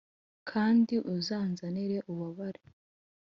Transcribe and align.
kandi 0.49 0.95
uzanzanire 1.15 1.97
ububabare 2.11 2.61